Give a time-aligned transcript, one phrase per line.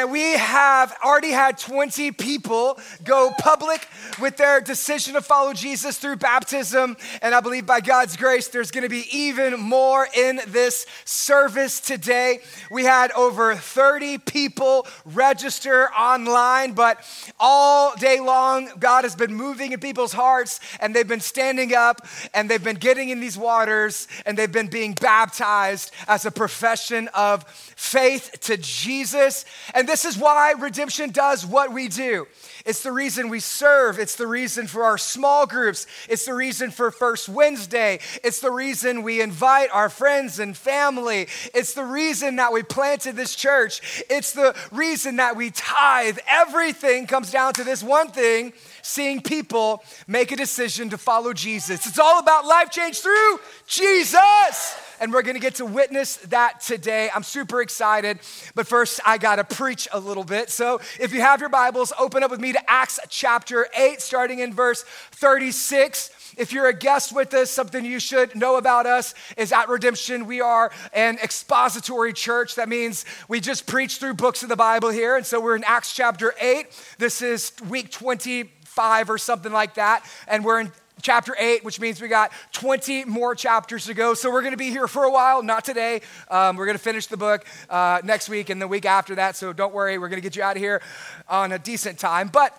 [0.00, 3.86] Man, we have already had 20 people go public
[4.18, 6.96] with their decision to follow Jesus through baptism.
[7.20, 12.40] And I believe by God's grace, there's gonna be even more in this service today.
[12.70, 17.04] We had over 30 people register online, but
[17.38, 22.06] all day long, God has been moving in people's hearts and they've been standing up
[22.32, 27.08] and they've been getting in these waters and they've been being baptized as a profession
[27.08, 27.44] of
[27.76, 29.44] faith to Jesus.
[29.74, 32.28] And this is why redemption does what we do.
[32.64, 33.98] It's the reason we serve.
[33.98, 35.84] It's the reason for our small groups.
[36.08, 37.98] It's the reason for First Wednesday.
[38.22, 41.26] It's the reason we invite our friends and family.
[41.52, 44.04] It's the reason that we planted this church.
[44.08, 46.18] It's the reason that we tithe.
[46.28, 48.52] Everything comes down to this one thing
[48.82, 51.84] seeing people make a decision to follow Jesus.
[51.84, 57.10] It's all about life change through Jesus and we're gonna get to witness that today.
[57.14, 58.20] I'm super excited,
[58.54, 60.50] but first, I gotta preach a little bit.
[60.50, 64.38] So, if you have your Bibles, open up with me to Acts chapter 8, starting
[64.38, 66.10] in verse 36.
[66.36, 70.26] If you're a guest with us, something you should know about us is at Redemption,
[70.26, 72.54] we are an expository church.
[72.54, 75.16] That means we just preach through books of the Bible here.
[75.16, 76.66] And so we're in Acts chapter 8.
[76.98, 80.04] This is week 25 or something like that.
[80.28, 84.14] And we're in chapter 8, which means we got 20 more chapters to go.
[84.14, 86.02] So we're going to be here for a while, not today.
[86.30, 89.36] Um, we're going to finish the book uh, next week and the week after that.
[89.36, 90.82] So don't worry, we're going to get you out of here
[91.28, 92.28] on a decent time.
[92.28, 92.54] But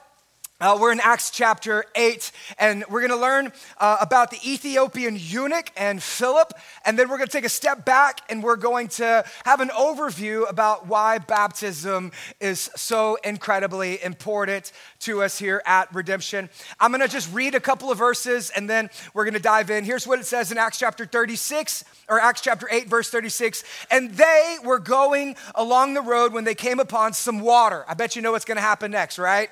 [0.61, 5.17] uh, we're in Acts chapter 8, and we're going to learn uh, about the Ethiopian
[5.19, 6.53] eunuch and Philip.
[6.85, 9.69] And then we're going to take a step back and we're going to have an
[9.69, 16.47] overview about why baptism is so incredibly important to us here at Redemption.
[16.79, 19.71] I'm going to just read a couple of verses and then we're going to dive
[19.71, 19.83] in.
[19.83, 23.63] Here's what it says in Acts chapter 36, or Acts chapter 8, verse 36.
[23.89, 27.83] And they were going along the road when they came upon some water.
[27.87, 29.49] I bet you know what's going to happen next, right?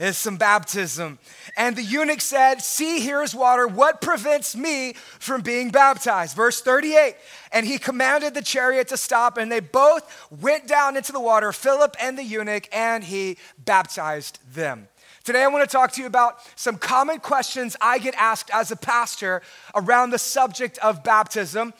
[0.00, 1.18] Is some baptism.
[1.56, 3.68] And the eunuch said, See, here is water.
[3.68, 6.34] What prevents me from being baptized?
[6.34, 7.14] Verse 38.
[7.52, 11.52] And he commanded the chariot to stop, and they both went down into the water,
[11.52, 14.88] Philip and the eunuch, and he baptized them.
[15.22, 18.70] Today, I want to talk to you about some common questions I get asked as
[18.70, 19.42] a pastor
[19.74, 21.74] around the subject of baptism.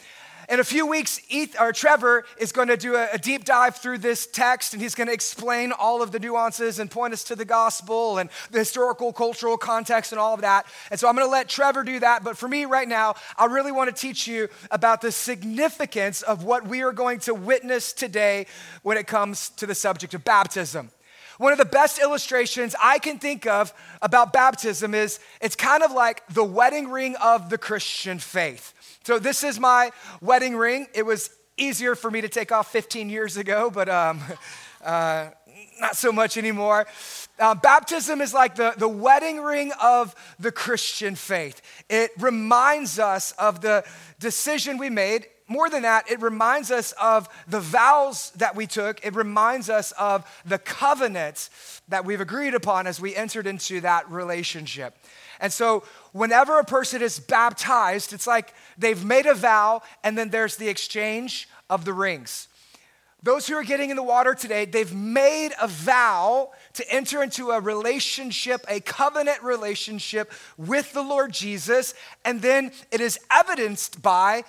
[0.50, 1.20] In a few weeks,
[1.60, 4.96] or Trevor is going to do a, a deep dive through this text and he's
[4.96, 8.58] going to explain all of the nuances and point us to the gospel and the
[8.58, 10.66] historical, cultural context and all of that.
[10.90, 12.24] And so I'm going to let Trevor do that.
[12.24, 16.42] But for me right now, I really want to teach you about the significance of
[16.42, 18.46] what we are going to witness today
[18.82, 20.90] when it comes to the subject of baptism.
[21.38, 23.72] One of the best illustrations I can think of
[24.02, 28.74] about baptism is it's kind of like the wedding ring of the Christian faith.
[29.04, 30.86] So, this is my wedding ring.
[30.94, 34.20] It was easier for me to take off 15 years ago, but um,
[34.84, 35.30] uh,
[35.80, 36.86] not so much anymore.
[37.38, 41.62] Uh, baptism is like the, the wedding ring of the Christian faith.
[41.88, 43.84] It reminds us of the
[44.18, 45.26] decision we made.
[45.48, 49.04] More than that, it reminds us of the vows that we took.
[49.04, 54.08] It reminds us of the covenants that we've agreed upon as we entered into that
[54.10, 54.94] relationship.
[55.40, 60.30] And so, whenever a person is baptized, it's like they've made a vow, and then
[60.30, 62.48] there's the exchange of the rings.
[63.22, 67.50] Those who are getting in the water today, they've made a vow to enter into
[67.50, 74.44] a relationship, a covenant relationship with the Lord Jesus, and then it is evidenced by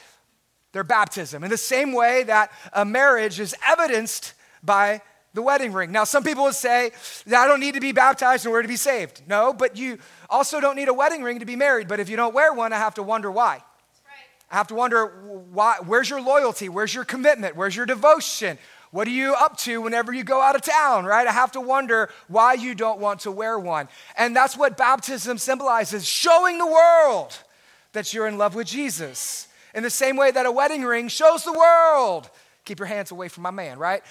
[0.72, 1.44] their baptism.
[1.44, 5.02] In the same way that a marriage is evidenced by
[5.34, 5.92] the wedding ring.
[5.92, 6.92] Now, some people would say
[7.28, 9.22] I don't need to be baptized in order to be saved.
[9.28, 9.98] No, but you
[10.30, 11.88] also don't need a wedding ring to be married.
[11.88, 13.62] But if you don't wear one, I have to wonder why.
[14.52, 15.08] I have to wonder
[15.52, 16.68] why, where's your loyalty?
[16.68, 17.56] Where's your commitment?
[17.56, 18.58] Where's your devotion?
[18.92, 21.26] What are you up to whenever you go out of town, right?
[21.26, 23.88] I have to wonder why you don't want to wear one.
[24.18, 27.40] And that's what baptism symbolizes showing the world
[27.94, 29.48] that you're in love with Jesus.
[29.74, 32.30] In the same way that a wedding ring shows the world
[32.72, 34.02] keep your hands away from my man right?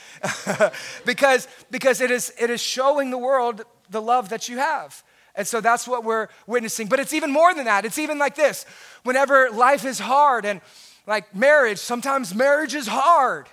[1.07, 5.03] Because because it is it is showing the world the love that you have.
[5.35, 6.89] And so that's what we're witnessing.
[6.89, 7.87] But it's even more than that.
[7.87, 8.67] It's even like this.
[9.03, 10.61] Whenever life is hard and
[11.07, 13.47] like marriage sometimes marriage is hard.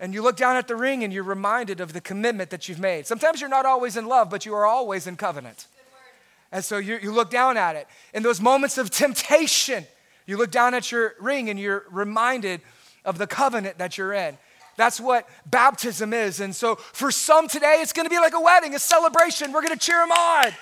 [0.00, 2.80] And you look down at the ring and you're reminded of the commitment that you've
[2.80, 3.06] made.
[3.06, 5.66] Sometimes you're not always in love but you are always in covenant.
[6.50, 7.86] And so you, you look down at it.
[8.14, 9.84] In those moments of temptation
[10.24, 12.62] you look down at your ring and you're reminded
[13.06, 14.36] of the covenant that you're in.
[14.76, 16.40] That's what baptism is.
[16.40, 19.52] And so for some today, it's gonna be like a wedding, a celebration.
[19.52, 20.52] We're gonna cheer them on.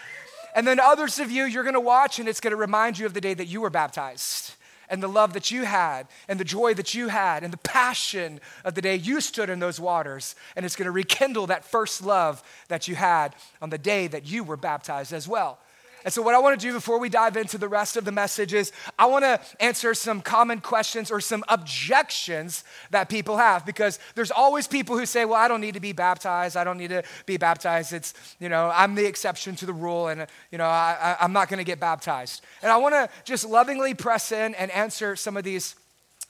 [0.54, 3.20] And then others of you, you're gonna watch and it's gonna remind you of the
[3.20, 4.52] day that you were baptized.
[4.88, 8.38] and the love that you had and the joy that you had and the passion
[8.64, 10.34] of the day you stood in those waters.
[10.56, 14.44] And it's to rekindle that first love that you had on the day that you
[14.44, 15.58] were baptized as well.
[16.04, 18.12] And so, what I want to do before we dive into the rest of the
[18.12, 23.64] message is I want to answer some common questions or some objections that people have
[23.64, 26.58] because there's always people who say, Well, I don't need to be baptized.
[26.58, 27.94] I don't need to be baptized.
[27.94, 31.48] It's, you know, I'm the exception to the rule and, you know, I, I'm not
[31.48, 32.42] going to get baptized.
[32.62, 35.74] And I want to just lovingly press in and answer some of these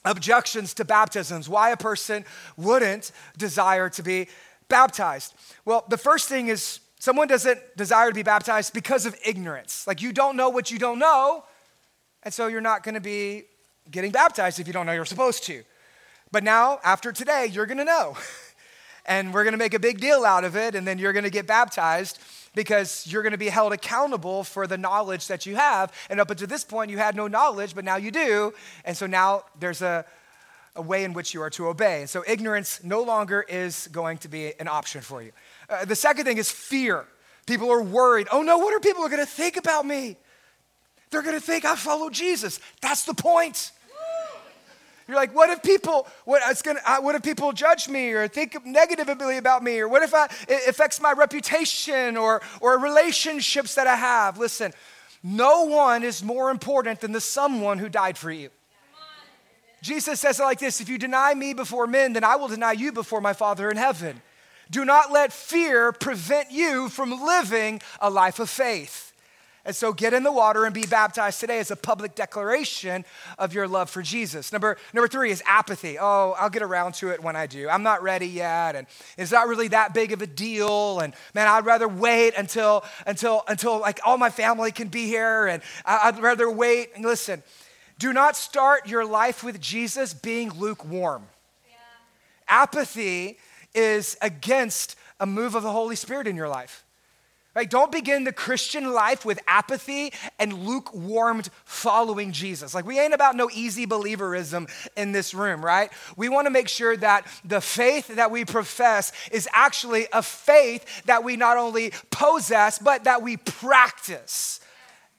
[0.05, 2.25] objections to baptisms, why a person
[2.57, 4.29] wouldn't desire to be
[4.69, 5.35] baptized.
[5.65, 9.87] Well, the first thing is Someone doesn't desire to be baptized because of ignorance.
[9.87, 11.45] Like you don't know what you don't know,
[12.23, 13.43] and so you're not going to be
[13.91, 15.65] getting baptized if you don't know you're supposed to.
[16.33, 18.17] But now, after today, you're going to know.
[19.05, 21.25] and we're going to make a big deal out of it, and then you're going
[21.25, 22.19] to get baptized
[22.55, 25.93] because you're going to be held accountable for the knowledge that you have.
[26.09, 28.55] And up until this point, you had no knowledge, but now you do.
[28.83, 30.07] And so now there's a,
[30.75, 32.01] a way in which you are to obey.
[32.01, 35.33] And so ignorance no longer is going to be an option for you.
[35.75, 37.07] Uh, the second thing is fear.
[37.47, 38.29] People are worried.
[38.31, 40.17] Oh no, what are people going to think about me?
[41.11, 42.61] They're going to think I follow Jesus.
[42.81, 43.71] That's the point.
[45.07, 48.27] You're like, what if people, what, it's gonna, uh, what if people judge me or
[48.27, 49.79] think negatively about me?
[49.81, 54.39] Or what if I, it affects my reputation or, or relationships that I have?
[54.39, 54.73] Listen,
[55.23, 58.49] no one is more important than the someone who died for you.
[59.83, 62.73] Jesus says it like this If you deny me before men, then I will deny
[62.73, 64.23] you before my Father in heaven.
[64.71, 69.13] Do not let fear prevent you from living a life of faith.
[69.67, 73.05] And so get in the water and be baptized today as a public declaration
[73.39, 74.53] of your love for Jesus.
[74.53, 75.97] Number, number three is apathy.
[75.99, 77.69] Oh, I'll get around to it when I do.
[77.71, 81.01] I'm not ready yet, and it's not really that big of a deal.
[81.01, 85.47] And man, I'd rather wait until until until like all my family can be here,
[85.47, 86.91] and I'd rather wait.
[86.95, 87.43] And listen,
[87.99, 91.27] do not start your life with Jesus being lukewarm.
[91.67, 91.77] Yeah.
[92.49, 93.39] Apathy
[93.75, 96.85] is against a move of the Holy Spirit in your life.
[97.55, 97.71] Right?
[97.71, 102.75] Don't begin the Christian life with apathy and lukewarmed following Jesus.
[102.75, 105.93] Like, we ain't about no easy believerism in this room, right?
[106.17, 111.05] We want to make sure that the faith that we profess is actually a faith
[111.05, 114.59] that we not only possess, but that we practice.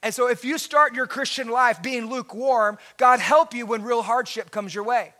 [0.04, 4.02] And so, if you start your Christian life being lukewarm, God help you when real
[4.02, 5.14] hardship comes your way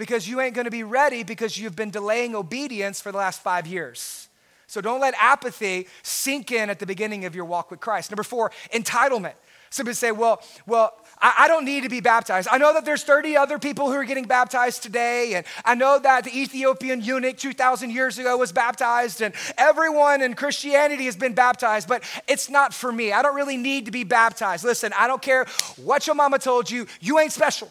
[0.00, 3.42] because you ain't going to be ready because you've been delaying obedience for the last
[3.42, 4.28] five years.
[4.66, 8.10] So don't let apathy sink in at the beginning of your walk with Christ.
[8.10, 9.34] Number four, entitlement.
[9.68, 12.48] Somebody say, well, well, I, I don't need to be baptized.
[12.50, 15.98] I know that there's 30 other people who are getting baptized today, and I know
[15.98, 21.34] that the Ethiopian eunuch 2,000 years ago was baptized, and everyone in Christianity has been
[21.34, 23.12] baptized, but it's not for me.
[23.12, 24.64] I don't really need to be baptized.
[24.64, 25.44] Listen, I don't care
[25.76, 27.70] what your mama told you, you ain't special.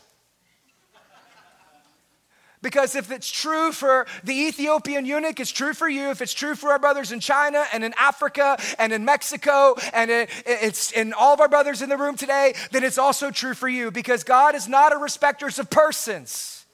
[2.62, 6.10] Because if it's true for the Ethiopian eunuch, it's true for you.
[6.10, 10.12] If it's true for our brothers in China and in Africa and in Mexico and
[10.12, 13.70] it's in all of our brothers in the room today, then it's also true for
[13.70, 16.66] you because God is not a respecter of persons.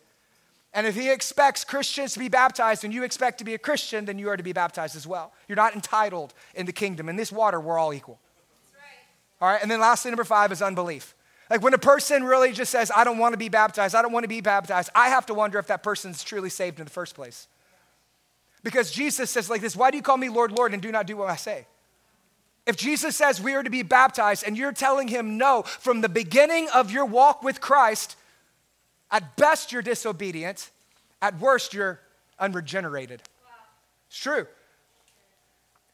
[0.74, 4.06] And if He expects Christians to be baptized and you expect to be a Christian,
[4.06, 5.34] then you are to be baptized as well.
[5.48, 7.08] You're not entitled in the kingdom.
[7.08, 8.20] In this water, we're all equal.
[9.40, 11.14] All right, and then lastly, number five is unbelief.
[11.50, 14.12] Like when a person really just says, I don't want to be baptized, I don't
[14.12, 16.92] want to be baptized, I have to wonder if that person's truly saved in the
[16.92, 17.48] first place.
[18.64, 21.06] Because Jesus says like this, why do you call me Lord, Lord, and do not
[21.06, 21.68] do what I say?
[22.66, 26.10] If Jesus says we are to be baptized and you're telling him no from the
[26.10, 28.16] beginning of your walk with Christ,
[29.12, 30.72] at best you're disobedient,
[31.22, 32.00] at worst you're
[32.40, 33.22] unregenerated.
[34.10, 34.48] It's true.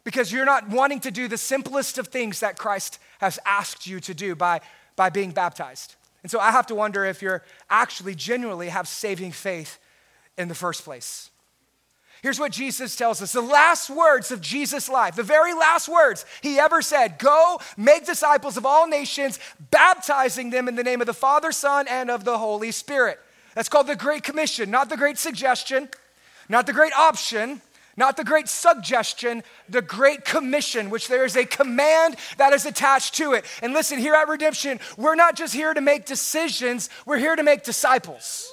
[0.06, 4.00] Because you're not wanting to do the simplest of things that Christ has asked you
[4.00, 4.62] to do by
[4.96, 5.96] by being baptized.
[6.24, 9.80] And so I have to wonder if you're actually genuinely have saving faith
[10.38, 11.32] in the first place.
[12.22, 16.26] Here's what Jesus tells us the last words of Jesus' life, the very last words
[16.42, 19.40] he ever said Go make disciples of all nations,
[19.72, 23.20] baptizing them in the name of the Father, Son, and of the Holy Spirit.
[23.56, 25.90] That's called the Great Commission, not the Great Suggestion,
[26.48, 27.62] not the Great Option,
[27.98, 33.16] not the great suggestion, the great commission, which there is a command that is attached
[33.16, 33.46] to it.
[33.62, 37.44] And listen, here at Redemption, we're not just here to make decisions, we're here to
[37.44, 38.52] make disciples.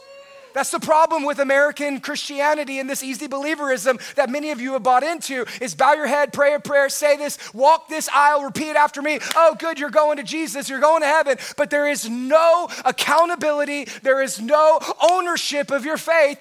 [0.54, 4.82] That's the problem with American Christianity and this easy believerism that many of you have
[4.82, 8.74] bought into is bow your head, pray a prayer, say this, walk this aisle, repeat
[8.74, 9.20] after me.
[9.36, 11.38] Oh, good, you're going to Jesus, you're going to heaven.
[11.56, 14.80] But there is no accountability, there is no
[15.10, 16.40] ownership of your faith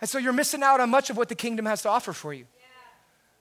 [0.00, 2.32] and so you're missing out on much of what the kingdom has to offer for
[2.32, 2.46] you.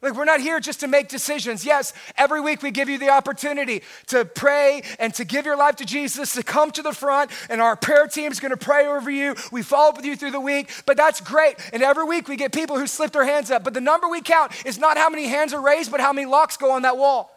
[0.02, 1.66] Like, we're not here just to make decisions.
[1.66, 5.76] Yes, every week we give you the opportunity to pray and to give your life
[5.78, 9.36] to Jesus, to come to the front, and our prayer team's gonna pray over you.
[9.52, 11.58] We follow up with you through the week, but that's great.
[11.74, 13.66] And every week we get people who slip their hands up.
[13.66, 16.26] But the number we count is not how many hands are raised, but how many
[16.26, 17.30] locks go on that wall.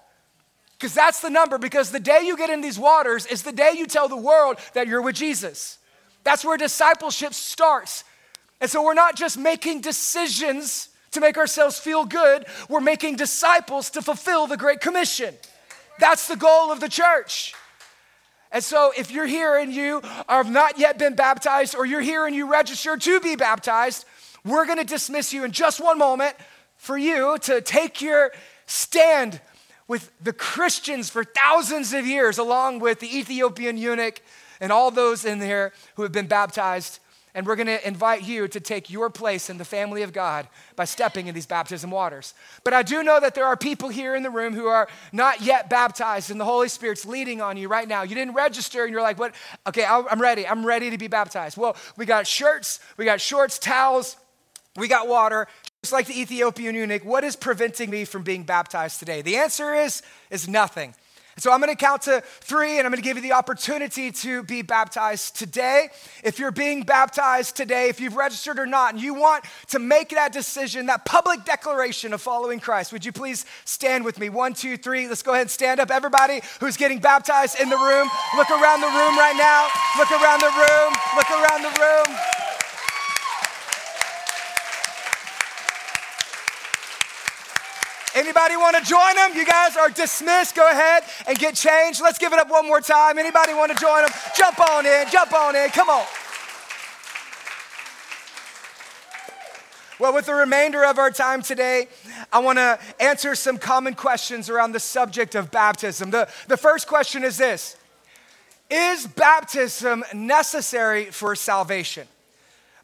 [0.78, 3.72] Because that's the number, because the day you get in these waters is the day
[3.76, 5.78] you tell the world that you're with Jesus.
[6.22, 8.04] That's where discipleship starts.
[8.62, 12.46] And so we're not just making decisions to make ourselves feel good.
[12.68, 15.34] We're making disciples to fulfill the Great Commission.
[15.98, 17.54] That's the goal of the church.
[18.52, 22.24] And so, if you're here and you have not yet been baptized, or you're here
[22.24, 24.04] and you registered to be baptized,
[24.44, 26.36] we're gonna dismiss you in just one moment
[26.76, 28.30] for you to take your
[28.66, 29.40] stand
[29.88, 34.22] with the Christians for thousands of years, along with the Ethiopian eunuch
[34.60, 37.00] and all those in there who have been baptized
[37.34, 40.46] and we're going to invite you to take your place in the family of God
[40.76, 42.34] by stepping in these baptism waters.
[42.62, 45.40] But I do know that there are people here in the room who are not
[45.40, 48.02] yet baptized, and the Holy Spirit's leading on you right now.
[48.02, 49.34] You didn't register, and you're like, what?
[49.66, 50.46] Okay, I'm ready.
[50.46, 51.56] I'm ready to be baptized.
[51.56, 54.16] Well, we got shirts, we got shorts, towels,
[54.76, 55.48] we got water.
[55.82, 59.20] Just like the Ethiopian eunuch, what is preventing me from being baptized today?
[59.20, 60.94] The answer is, is nothing.
[61.38, 64.62] So I'm gonna count to three and I'm gonna give you the opportunity to be
[64.62, 65.88] baptized today.
[66.22, 70.10] If you're being baptized today, if you've registered or not, and you want to make
[70.10, 74.28] that decision, that public declaration of following Christ, would you please stand with me?
[74.28, 75.08] One, two, three.
[75.08, 75.90] Let's go ahead and stand up.
[75.90, 79.68] Everybody who's getting baptized in the room, look around the room right now.
[79.98, 80.92] Look around the room.
[81.16, 82.61] Look around the room.
[88.14, 89.34] Anybody want to join them?
[89.34, 90.54] You guys are dismissed.
[90.54, 92.02] Go ahead and get changed.
[92.02, 93.18] Let's give it up one more time.
[93.18, 94.10] Anybody want to join them?
[94.36, 95.08] Jump on in.
[95.10, 95.70] Jump on in.
[95.70, 96.04] Come on.
[99.98, 101.86] Well, with the remainder of our time today,
[102.32, 106.10] I want to answer some common questions around the subject of baptism.
[106.10, 107.76] The, the first question is this
[108.68, 112.08] Is baptism necessary for salvation?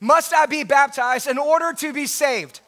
[0.01, 2.61] Must I be baptized in order to be saved?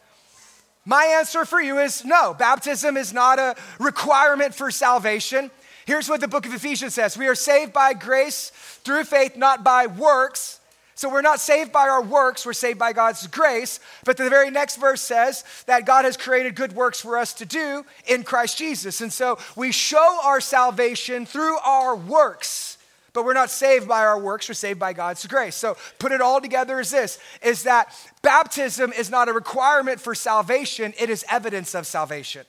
[0.91, 2.35] My answer for you is no.
[2.35, 5.53] Baptism is not a requirement for salvation.
[5.87, 8.51] Here's what the book of Ephesians says We are saved by grace
[8.83, 10.59] through faith, not by works.
[10.97, 13.79] So we're not saved by our works, we're saved by God's grace.
[14.05, 17.47] But the very next verse says that God has created good works for us to
[17.47, 19.01] do in Christ Jesus.
[19.01, 22.70] And so we show our salvation through our works.
[23.13, 25.57] But we're not saved by our works, we're saved by God's grace.
[25.57, 30.15] So put it all together as this is that baptism is not a requirement for
[30.15, 32.45] salvation, it is evidence of salvation.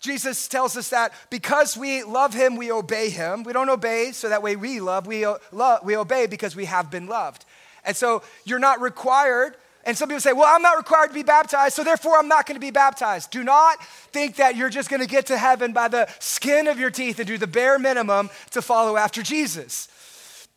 [0.00, 3.42] Jesus tells us that because we love him, we obey him.
[3.42, 6.66] We don't obey so that way we love, we, uh, love, we obey because we
[6.66, 7.44] have been loved.
[7.84, 11.22] And so you're not required and some people say, well, I'm not required to be
[11.22, 13.30] baptized, so therefore I'm not going to be baptized.
[13.30, 16.80] Do not think that you're just going to get to heaven by the skin of
[16.80, 19.88] your teeth and do the bare minimum to follow after Jesus.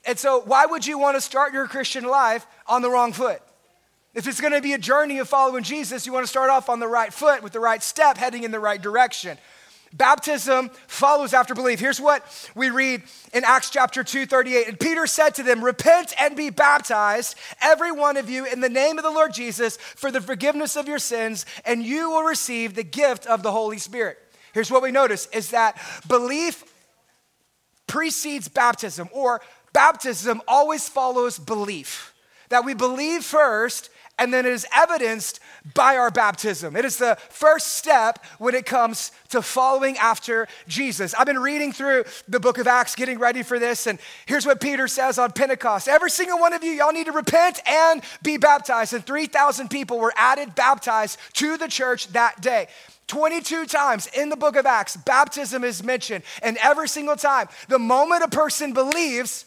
[0.03, 3.39] And so, why would you want to start your Christian life on the wrong foot?
[4.15, 6.67] If it's going to be a journey of following Jesus, you want to start off
[6.67, 9.37] on the right foot with the right step, heading in the right direction.
[9.93, 11.79] Baptism follows after belief.
[11.79, 12.23] Here's what
[12.55, 13.01] we read
[13.33, 14.67] in Acts chapter 2, 38.
[14.67, 18.69] And Peter said to them, Repent and be baptized, every one of you, in the
[18.69, 22.75] name of the Lord Jesus, for the forgiveness of your sins, and you will receive
[22.75, 24.17] the gift of the Holy Spirit.
[24.53, 26.63] Here's what we notice is that belief
[27.87, 29.41] precedes baptism, or
[29.73, 32.13] baptism always follows belief.
[32.49, 35.39] That we believe first and then it is evidenced
[35.73, 36.75] by our baptism.
[36.75, 41.13] It is the first step when it comes to following after Jesus.
[41.13, 44.61] I've been reading through the book of Acts, getting ready for this, and here's what
[44.61, 48.37] Peter says on Pentecost Every single one of you, y'all need to repent and be
[48.37, 48.93] baptized.
[48.93, 52.67] And 3,000 people were added, baptized to the church that day.
[53.07, 56.23] 22 times in the book of Acts, baptism is mentioned.
[56.43, 59.45] And every single time, the moment a person believes,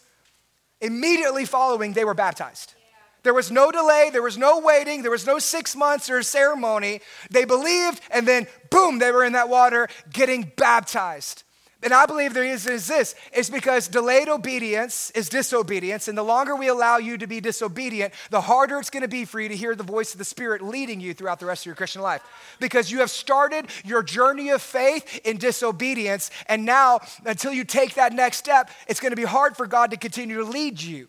[0.80, 2.74] immediately following, they were baptized.
[3.22, 7.00] There was no delay, there was no waiting, there was no six months or ceremony.
[7.30, 11.44] They believed, and then boom, they were in that water getting baptized.
[11.84, 16.06] And I believe the reason is this it's because delayed obedience is disobedience.
[16.06, 19.24] And the longer we allow you to be disobedient, the harder it's going to be
[19.24, 21.66] for you to hear the voice of the Spirit leading you throughout the rest of
[21.66, 22.22] your Christian life.
[22.60, 26.30] Because you have started your journey of faith in disobedience.
[26.46, 29.90] And now, until you take that next step, it's going to be hard for God
[29.90, 31.08] to continue to lead you.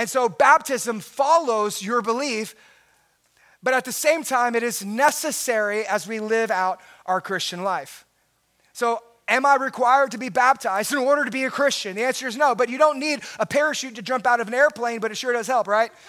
[0.00, 2.54] And so baptism follows your belief,
[3.62, 8.06] but at the same time, it is necessary as we live out our Christian life.
[8.72, 11.96] So, am I required to be baptized in order to be a Christian?
[11.96, 14.54] The answer is no, but you don't need a parachute to jump out of an
[14.54, 15.92] airplane, but it sure does help, right?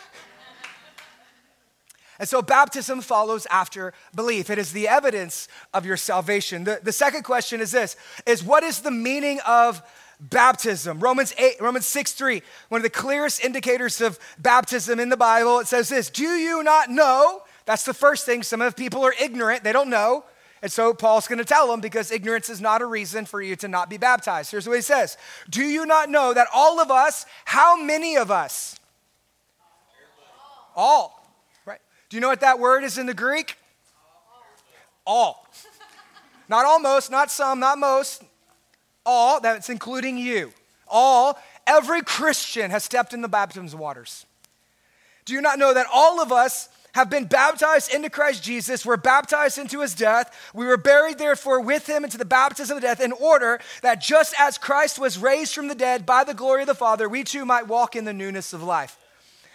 [2.18, 4.52] And so baptism follows after belief.
[4.52, 6.66] It is the evidence of your salvation.
[6.66, 7.96] The, the second question is this
[8.28, 9.82] is what is the meaning of
[10.22, 11.00] baptism?
[11.00, 15.60] Romans 8, Romans 6 3, one of the clearest indicators of baptism in the Bible,
[15.60, 17.44] it says this: Do you not know?
[17.66, 18.44] That's the first thing.
[18.44, 20.26] Some of the people are ignorant, they don't know.
[20.62, 23.56] And so Paul's going to tell them because ignorance is not a reason for you
[23.58, 24.52] to not be baptized.
[24.52, 25.18] Here's what he says
[25.50, 28.80] Do you not know that all of us, how many of us?
[30.76, 31.26] All.
[31.66, 31.80] Right?
[32.10, 33.56] Do you know what that word is in the Greek?
[35.06, 35.48] All.
[36.48, 38.24] Not almost, not some, not most.
[39.06, 40.52] All, that's including you.
[40.88, 44.26] All, every Christian has stepped in the baptism waters.
[45.26, 48.86] Do you not know that all of us have been baptized into Christ Jesus.
[48.86, 50.52] We're baptized into his death.
[50.54, 54.34] We were buried, therefore, with him into the baptism of death, in order that just
[54.38, 57.46] as Christ was raised from the dead by the glory of the Father, we too
[57.46, 58.98] might walk in the newness of life.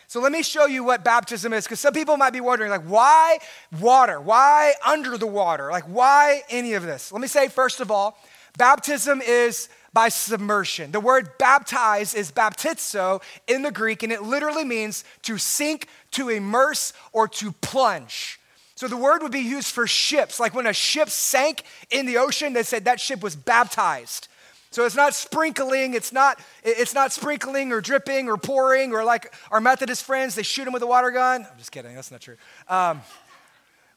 [0.08, 2.84] So let me show you what baptism is, because some people might be wondering, like,
[2.84, 3.38] why
[3.80, 4.20] water?
[4.20, 5.70] Why under the water?
[5.70, 7.12] Like, why any of this?
[7.12, 8.16] Let me say, first of all,
[8.56, 10.92] baptism is by submersion.
[10.92, 16.28] The word baptize is baptizo in the Greek, and it literally means to sink, to
[16.28, 18.38] immerse, or to plunge.
[18.74, 20.38] So the word would be used for ships.
[20.38, 24.28] Like when a ship sank in the ocean, they said that ship was baptized.
[24.70, 29.32] So it's not sprinkling, it's not, it's not sprinkling or dripping or pouring or like
[29.50, 31.46] our Methodist friends, they shoot them with a water gun.
[31.50, 32.36] I'm just kidding, that's not true.
[32.68, 33.00] Um,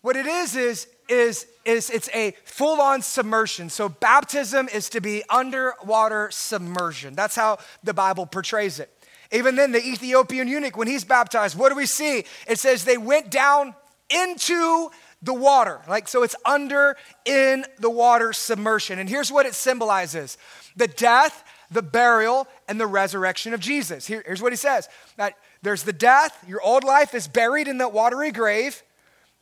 [0.01, 3.69] what it is is is is it's a full-on submersion.
[3.69, 7.13] So baptism is to be underwater submersion.
[7.13, 8.89] That's how the Bible portrays it.
[9.31, 12.23] Even then, the Ethiopian eunuch, when he's baptized, what do we see?
[12.47, 13.75] It says they went down
[14.09, 14.89] into
[15.21, 15.81] the water.
[15.87, 18.97] Like, so it's under in the water submersion.
[18.97, 20.37] And here's what it symbolizes
[20.75, 24.07] the death, the burial, and the resurrection of Jesus.
[24.07, 27.77] Here, here's what he says that there's the death, your old life is buried in
[27.79, 28.81] that watery grave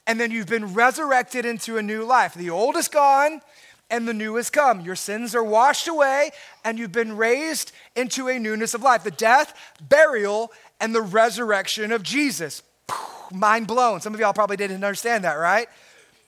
[0.07, 2.33] and then you've been resurrected into a new life.
[2.33, 3.41] The old is gone
[3.89, 4.81] and the new has come.
[4.81, 6.31] Your sins are washed away
[6.63, 9.03] and you've been raised into a newness of life.
[9.03, 9.53] The death,
[9.87, 12.63] burial, and the resurrection of Jesus.
[13.33, 13.99] Mind blown.
[13.99, 15.67] Some of y'all probably didn't understand that, right?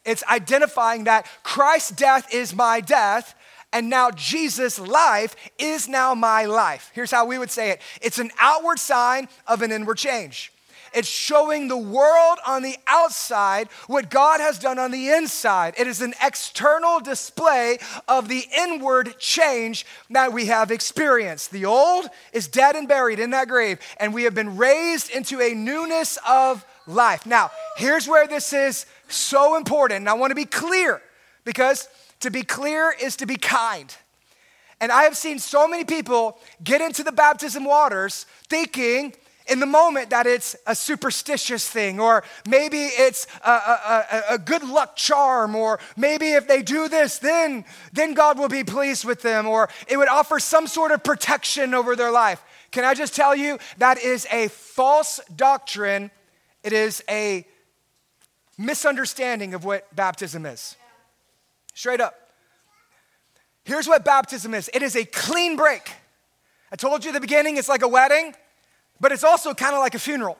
[0.06, 3.36] It's identifying that Christ's death is my death,
[3.72, 6.92] and now Jesus' life is now my life.
[6.94, 10.52] Here's how we would say it it's an outward sign of an inward change.
[10.94, 15.74] It's showing the world on the outside what God has done on the inside.
[15.78, 21.52] It is an external display of the inward change that we have experienced.
[21.52, 25.42] The old is dead and buried in that grave, and we have been raised into
[25.42, 27.26] a newness of life.
[27.26, 30.00] Now, here's where this is so important.
[30.00, 31.02] And I want to be clear
[31.46, 31.88] because
[32.22, 33.96] to be clear is to be kind.
[34.82, 39.14] And I have seen so many people get into the baptism waters thinking
[39.50, 44.64] in the moment that it's a superstitious thing, or maybe it's a, a, a, good
[44.64, 49.22] luck charm, or maybe if they do this, then, then God will be pleased with
[49.22, 52.44] them, or it would offer some sort of protection over their life.
[52.72, 56.12] Can I just tell you that is a false doctrine?
[56.64, 57.46] It is a
[58.58, 60.76] misunderstanding of what baptism is.
[61.74, 62.14] Straight up.
[63.64, 65.92] Here's what baptism is it is a clean break.
[66.72, 68.36] I told you at the beginning, it's like a wedding.
[69.00, 70.38] But it's also kind of like a funeral.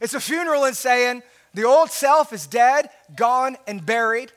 [0.00, 1.22] It's a funeral in saying
[1.54, 4.32] the old self is dead, gone, and buried.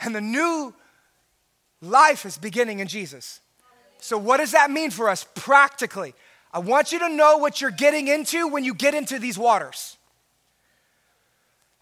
[0.00, 0.74] And the new
[1.80, 3.40] life is beginning in Jesus.
[4.00, 6.14] So, what does that mean for us practically?
[6.52, 9.96] I want you to know what you're getting into when you get into these waters.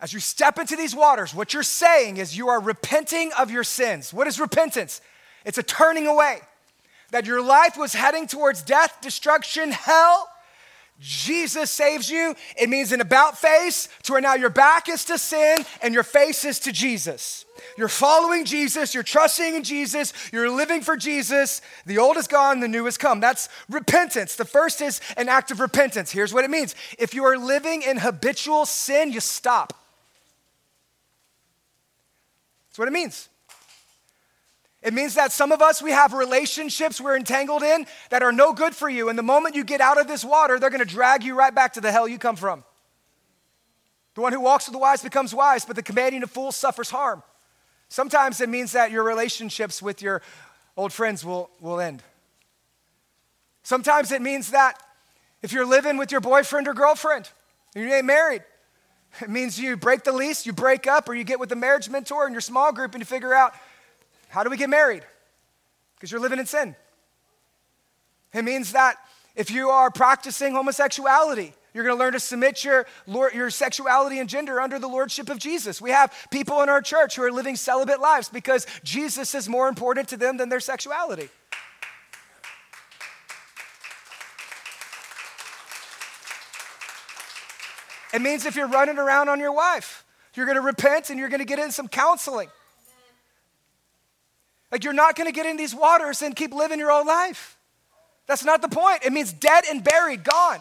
[0.01, 3.65] As you step into these waters, what you're saying is you are repenting of your
[3.65, 4.13] sins.
[4.13, 5.01] What is repentance?
[5.45, 6.41] It's a turning away
[7.11, 10.29] that your life was heading towards death, destruction, hell,
[11.01, 12.35] Jesus saves you.
[12.59, 16.03] It means an about face to where now your back is to sin and your
[16.03, 17.47] face is to Jesus.
[17.79, 21.63] You're following Jesus, you're trusting in Jesus, you're living for Jesus.
[21.87, 23.19] The old is gone, the new has come.
[23.19, 24.37] That's repentance.
[24.37, 26.11] The first is an act of repentance.
[26.11, 29.73] Here's what it means if you are living in habitual sin, you stop.
[32.69, 33.30] That's what it means.
[34.83, 38.55] It means that some of us, we have relationships we're entangled in that are no
[38.55, 39.11] good for you.
[39.11, 41.55] And the moment you get out of this water, they're going to drag you right
[41.55, 42.65] back to the hell you come from.
[44.15, 46.91] The one who walks with the wise becomes wise, but the commanding of fools suffers
[46.91, 47.23] harm.
[47.89, 50.23] Sometimes it means that your relationships with your
[50.77, 52.03] old friends will, will end.
[53.63, 54.83] Sometimes it means that
[55.43, 57.29] if you're living with your boyfriend or girlfriend,
[57.75, 58.43] and you ain't married,
[59.21, 61.89] it means you break the lease, you break up, or you get with a marriage
[61.89, 63.53] mentor in your small group and you figure out
[64.31, 65.03] how do we get married?
[65.97, 66.75] Because you're living in sin.
[68.33, 68.97] It means that
[69.37, 74.29] if you are practicing homosexuality, You're going to learn to submit your, your sexuality and
[74.29, 75.81] gender under the lordship of Jesus.
[75.81, 79.69] We have people in our church who are living celibate lives because Jesus is more
[79.69, 81.29] important to them than their sexuality.
[88.13, 91.29] It means if you're running around on your wife, you're going to repent and you're
[91.29, 92.49] going to get in some counseling.
[94.71, 97.57] Like you're not to get in these waters and keep living your old life.
[98.27, 99.05] That's not the point.
[99.05, 100.61] It means dead and buried, gone.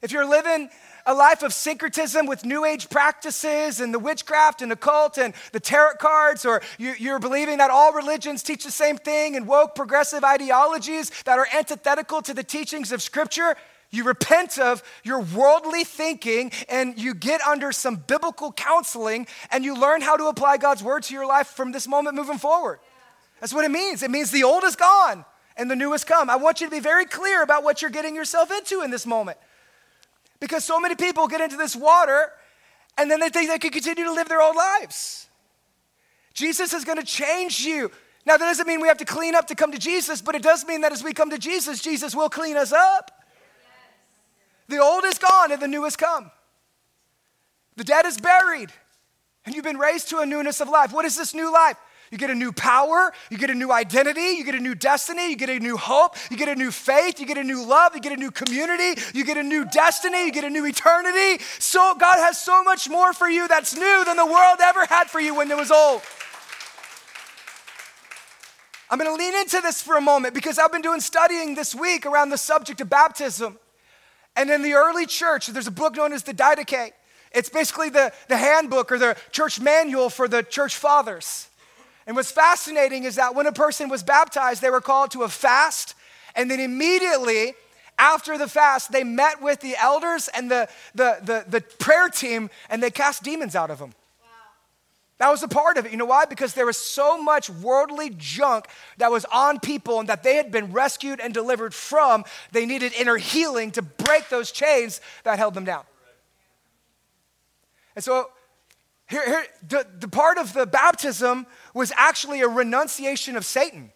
[0.00, 0.70] If you're living
[1.04, 5.60] a life of syncretism with new age practices and the witchcraft and occult and the
[5.60, 9.74] tarot cards, or you, are believing that all religions teach the same thing and woke
[9.74, 13.56] progressive ideologies that are antithetical to the teachings of Scripture,
[13.90, 19.78] you repent of your worldly thinking and you get under some biblical counseling and you
[19.78, 22.80] learn how to apply God's word to your life from this moment moving forward.
[23.40, 24.02] That's what it means.
[24.02, 25.24] It means the old is gone
[25.56, 26.28] and the new has come.
[26.28, 29.06] I want you to be very clear about what you're getting yourself into in this
[29.06, 29.38] moment.
[30.38, 32.30] Because so many people get into this water
[32.98, 35.28] and then they think they can continue to live their old lives.
[36.34, 37.90] Jesus is going to change you.
[38.26, 40.42] Now, that doesn't mean we have to clean up to come to Jesus, but it
[40.42, 43.17] does mean that as we come to Jesus, Jesus will clean us up.
[44.68, 46.30] The old is gone and the new has come.
[47.76, 48.70] The dead is buried,
[49.46, 50.92] and you've been raised to a newness of life.
[50.92, 51.76] What is this new life?
[52.10, 55.28] You get a new power, you get a new identity, you get a new destiny,
[55.28, 57.94] you get a new hope, you get a new faith, you get a new love,
[57.94, 61.42] you get a new community, you get a new destiny, you get a new eternity.
[61.58, 65.08] So God has so much more for you that's new than the world ever had
[65.08, 66.02] for you when it was old.
[68.90, 71.74] I'm going to lean into this for a moment because I've been doing studying this
[71.74, 73.58] week around the subject of baptism.
[74.38, 76.92] And in the early church, there's a book known as the Didache.
[77.32, 81.48] It's basically the, the handbook or the church manual for the church fathers.
[82.06, 85.28] And what's fascinating is that when a person was baptized, they were called to a
[85.28, 85.96] fast,
[86.36, 87.54] and then immediately
[87.98, 92.48] after the fast, they met with the elders and the, the, the, the prayer team,
[92.70, 93.92] and they cast demons out of them.
[95.18, 95.90] That was a part of it.
[95.90, 96.26] You know why?
[96.26, 98.66] Because there was so much worldly junk
[98.98, 102.24] that was on people and that they had been rescued and delivered from.
[102.52, 105.82] They needed inner healing to break those chains that held them down.
[107.96, 108.30] And so
[109.08, 113.90] here, here the, the part of the baptism was actually a renunciation of Satan.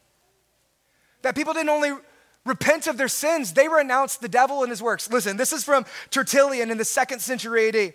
[1.22, 1.92] That people didn't only
[2.44, 5.08] repent of their sins, they renounced the devil and his works.
[5.08, 7.94] Listen, this is from Tertullian in the second century AD.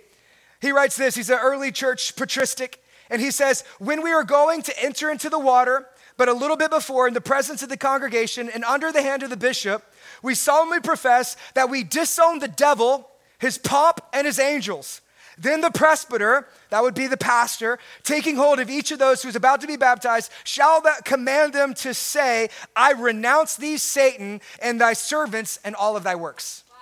[0.62, 4.62] He writes this, he's an early church patristic, and he says, When we are going
[4.64, 7.78] to enter into the water, but a little bit before, in the presence of the
[7.78, 9.84] congregation and under the hand of the bishop,
[10.24, 15.02] we solemnly profess that we disown the devil, his pomp, and his angels
[15.38, 19.36] then the presbyter, that would be the pastor, taking hold of each of those who's
[19.36, 24.94] about to be baptized, shall command them to say, I renounce thee, Satan, and thy
[24.94, 26.64] servants and all of thy works.
[26.70, 26.76] Wow.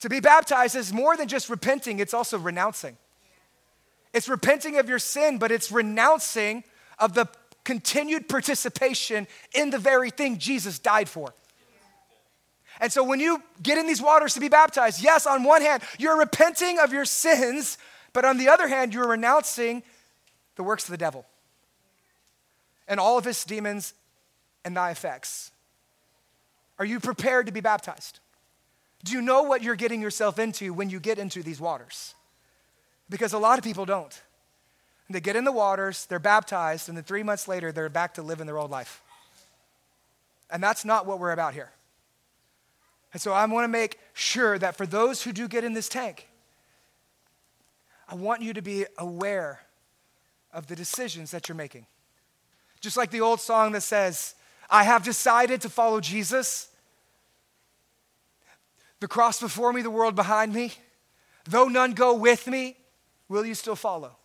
[0.00, 2.98] To be baptized is more than just repenting, it's also renouncing.
[4.14, 6.62] It's repenting of your sin, but it's renouncing
[7.00, 7.26] of the
[7.64, 11.34] continued participation in the very thing Jesus died for.
[12.80, 15.82] And so when you get in these waters to be baptized, yes, on one hand,
[15.98, 17.76] you're repenting of your sins,
[18.12, 19.82] but on the other hand, you're renouncing
[20.56, 21.26] the works of the devil
[22.86, 23.94] and all of his demons
[24.64, 25.50] and thy effects.
[26.78, 28.20] Are you prepared to be baptized?
[29.02, 32.14] Do you know what you're getting yourself into when you get into these waters?
[33.08, 34.20] Because a lot of people don't.
[35.10, 38.22] They get in the waters, they're baptized, and then three months later, they're back to
[38.22, 39.02] living their old life.
[40.50, 41.70] And that's not what we're about here.
[43.12, 45.88] And so I want to make sure that for those who do get in this
[45.88, 46.26] tank,
[48.08, 49.60] I want you to be aware
[50.52, 51.86] of the decisions that you're making.
[52.80, 54.34] Just like the old song that says,
[54.70, 56.68] I have decided to follow Jesus.
[59.00, 60.72] The cross before me, the world behind me.
[61.44, 62.76] Though none go with me,
[63.28, 64.16] will you still follow?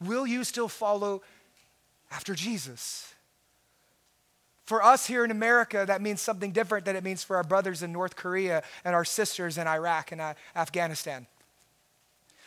[0.00, 1.22] Will you still follow
[2.10, 3.14] after Jesus?
[4.64, 7.82] For us here in America, that means something different than it means for our brothers
[7.82, 11.26] in North Korea and our sisters in Iraq and uh, Afghanistan.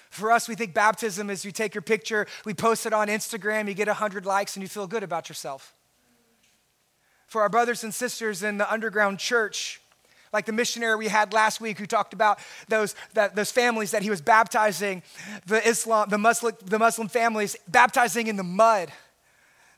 [0.09, 3.67] For us, we think baptism is you take your picture, we post it on Instagram,
[3.67, 5.75] you get 100 likes, and you feel good about yourself.
[7.27, 9.81] For our brothers and sisters in the underground church,
[10.33, 14.01] like the missionary we had last week who talked about those, that, those families that
[14.01, 15.03] he was baptizing,
[15.45, 18.91] the Islam, the Muslim, the Muslim families, baptizing in the mud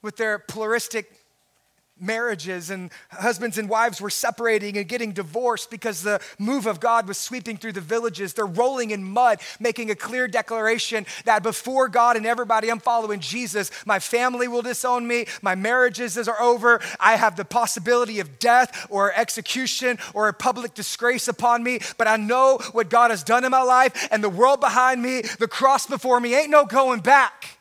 [0.02, 1.19] with their pluralistic
[2.00, 7.08] marriages and husbands and wives were separating and getting divorced because the move of God
[7.08, 8.34] was sweeping through the villages.
[8.34, 13.20] They're rolling in mud, making a clear declaration that before God and everybody, I'm following
[13.20, 13.72] Jesus.
[13.86, 15.26] My family will disown me.
[15.42, 16.80] My marriages are over.
[17.00, 21.80] I have the possibility of death or execution or a public disgrace upon me.
[21.98, 25.22] But I know what God has done in my life and the world behind me,
[25.22, 27.59] the cross before me, ain't no going back.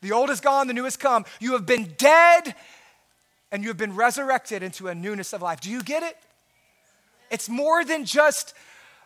[0.00, 1.24] The old is gone, the new has come.
[1.40, 2.54] You have been dead
[3.50, 5.60] and you have been resurrected into a newness of life.
[5.60, 6.16] Do you get it?
[7.30, 8.54] It's more than just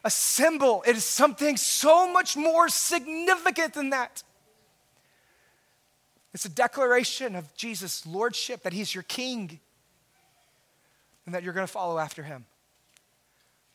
[0.05, 4.25] a symbol, it is something so much more significant than that.
[6.35, 9.61] It's a declaration of Jesus' lordship, that he's your king,
[11.25, 12.47] and that you're going to follow after him.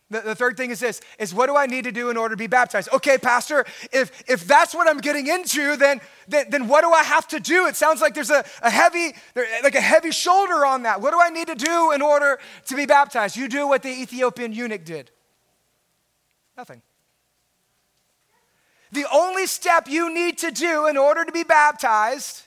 [0.10, 2.34] The, the, third thing is this is what do I need to do in order
[2.34, 2.88] to be baptized?
[2.93, 7.04] Okay, Pastor, if if that's what I'm getting into, then then, then what do I
[7.04, 7.67] have to do?
[7.67, 9.13] It sounds like there's a, a heavy,
[9.63, 11.02] like a heavy shoulder on that.
[11.02, 13.36] What do I need to do in order to be baptized?
[13.36, 15.12] You do what the Ethiopian eunuch did.
[16.56, 16.82] Nothing.
[18.93, 22.43] The only step you need to do in order to be baptized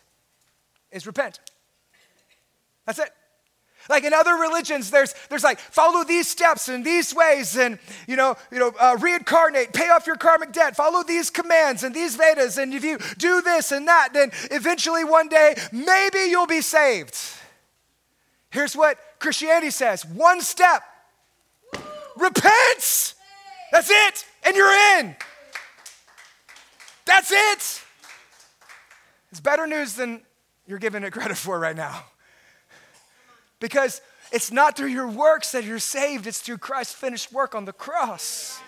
[0.91, 1.41] is repent.
[2.87, 3.11] That's it.
[3.89, 8.17] Like in other religions, there's, there's like follow these steps and these ways, and you
[8.17, 12.17] know, you know, uh, reincarnate, pay off your karmic debt, follow these commands and these
[12.17, 16.61] Vedas, and if you do this and that, then eventually one day maybe you'll be
[16.61, 17.17] saved.
[18.51, 20.83] Here's what Christianity says: one step,
[22.17, 23.15] repent.
[23.73, 25.17] That's it, and you're in.
[27.07, 27.83] That's it.
[29.31, 30.23] It's better news than
[30.67, 32.05] you're giving it credit for right now.
[33.61, 34.01] Because
[34.33, 37.73] it's not through your works that you're saved, it's through Christ's finished work on the
[37.73, 38.61] cross.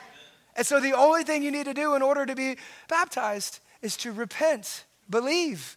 [0.54, 2.56] And so the only thing you need to do in order to be
[2.88, 5.76] baptized is to repent, believe.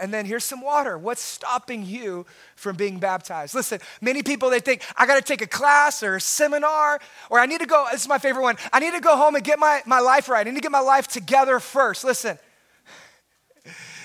[0.00, 0.96] And then here's some water.
[0.96, 2.24] What's stopping you
[2.56, 3.54] from being baptized?
[3.54, 7.38] Listen, many people they think I got to take a class or a seminar or
[7.38, 8.56] I need to go this is my favorite one.
[8.72, 10.46] I need to go home and get my, my life right.
[10.46, 12.04] I need to get my life together first.
[12.04, 12.38] Listen.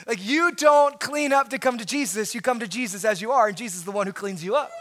[0.07, 2.33] Like you don't clean up to come to Jesus.
[2.33, 4.55] You come to Jesus as you are, and Jesus is the one who cleans you
[4.55, 4.71] up.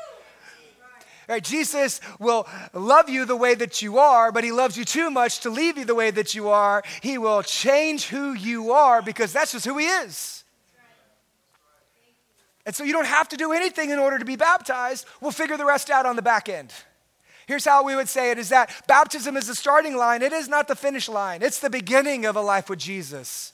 [1.28, 5.10] Right, Jesus will love you the way that you are, but he loves you too
[5.10, 6.84] much to leave you the way that you are.
[7.02, 10.44] He will change who you are because that's just who he is.
[12.64, 15.04] And so you don't have to do anything in order to be baptized.
[15.20, 16.72] We'll figure the rest out on the back end.
[17.48, 20.48] Here's how we would say it is that baptism is the starting line, it is
[20.48, 21.42] not the finish line.
[21.42, 23.52] It's the beginning of a life with Jesus.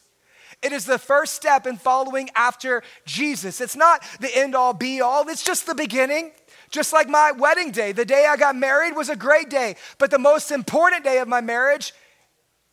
[0.62, 3.60] It is the first step in following after Jesus.
[3.60, 6.32] It's not the end all be all, it's just the beginning.
[6.70, 10.10] Just like my wedding day, the day I got married was a great day, but
[10.10, 11.92] the most important day of my marriage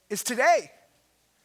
[0.09, 0.71] is today.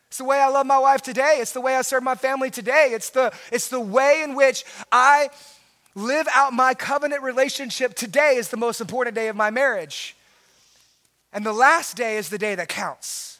[0.06, 1.38] It's the way I love my wife today.
[1.40, 2.90] It's the way I serve my family today.
[2.92, 5.30] It's the, it's the way in which I
[5.96, 10.16] live out my covenant relationship today is the most important day of my marriage.
[11.32, 13.33] And the last day is the day that counts.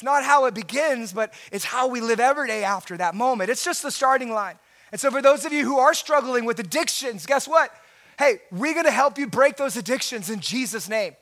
[0.00, 3.50] It's not how it begins, but it's how we live every day after that moment.
[3.50, 4.58] It's just the starting line.
[4.92, 7.70] And so, for those of you who are struggling with addictions, guess what?
[8.18, 11.16] Hey, we're gonna help you break those addictions in Jesus' name.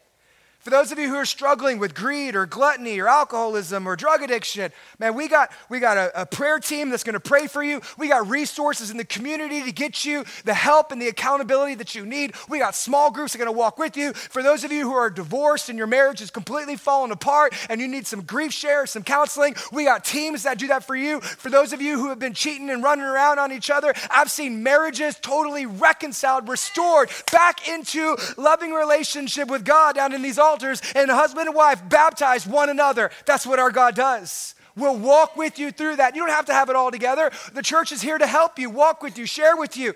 [0.68, 4.20] For those of you who are struggling with greed or gluttony or alcoholism or drug
[4.20, 7.80] addiction, man, we got, we got a, a prayer team that's gonna pray for you.
[7.96, 11.94] We got resources in the community to get you the help and the accountability that
[11.94, 12.34] you need.
[12.50, 14.12] We got small groups that are gonna walk with you.
[14.12, 17.80] For those of you who are divorced and your marriage is completely falling apart and
[17.80, 21.22] you need some grief share, some counseling, we got teams that do that for you.
[21.22, 24.30] For those of you who have been cheating and running around on each other, I've
[24.30, 30.57] seen marriages totally reconciled, restored back into loving relationship with God down in these altars,
[30.62, 33.10] and husband and wife baptize one another.
[33.26, 34.54] That's what our God does.
[34.76, 36.14] We'll walk with you through that.
[36.14, 37.30] You don't have to have it all together.
[37.52, 39.94] The church is here to help you, walk with you, share with you,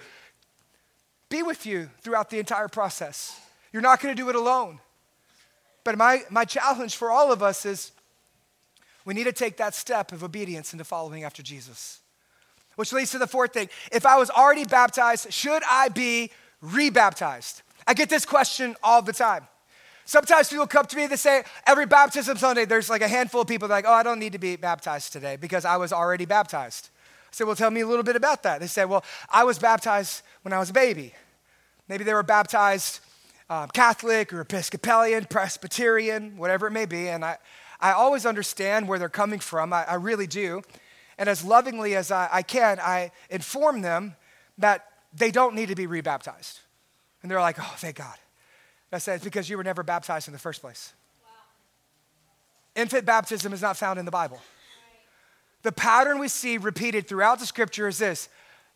[1.29, 3.41] be with you throughout the entire process.
[3.73, 4.81] You're not going to do it alone.
[5.85, 7.93] But my, my challenge for all of us is
[9.05, 12.01] we need to take that step of obedience into following after Jesus.
[12.77, 13.69] Which leads to the fourth thing.
[13.91, 17.63] If I was already baptized, should I be rebaptized?
[17.87, 19.47] I get this question all the time.
[20.13, 23.41] Sometimes people come to me, and they say, every baptism Sunday, there's like a handful
[23.41, 25.79] of people that are like, oh, I don't need to be baptized today because I
[25.79, 26.91] was already baptized.
[26.93, 28.61] I said, well, tell me a little bit about that.
[28.61, 31.15] They said, well, I was baptized when I was a baby.
[31.89, 33.01] Maybe they were baptized
[33.49, 37.09] um, Catholic or Episcopalian, Presbyterian, whatever it may be.
[37.09, 37.39] And I,
[37.81, 39.73] I always understand where they're coming from.
[39.73, 40.61] I, I really do.
[41.17, 44.17] And as lovingly as I, I can, I inform them
[44.59, 46.61] that they don't need to be rebaptized.
[47.23, 48.19] And they're like, oh, thank God.
[48.93, 50.93] I said, it's because you were never baptized in the first place.
[51.23, 51.31] Wow.
[52.75, 54.41] Infant baptism is not found in the Bible.
[55.63, 58.29] The pattern we see repeated throughout the scripture is this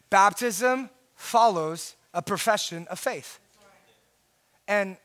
[0.08, 3.40] baptism follows a profession of faith.
[4.68, 4.96] And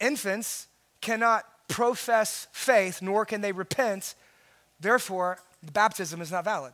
[0.00, 0.66] infants
[1.00, 4.14] cannot profess faith, nor can they repent.
[4.80, 5.38] Therefore,
[5.72, 6.72] baptism is not valid.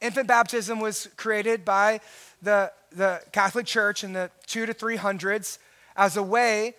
[0.00, 2.00] Infant baptism was created by
[2.42, 5.58] the, the Catholic Church in the two to three hundreds
[5.96, 6.74] as a way,